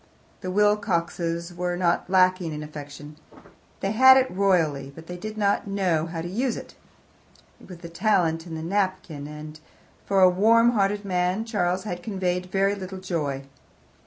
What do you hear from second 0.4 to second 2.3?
Wilcoxes were not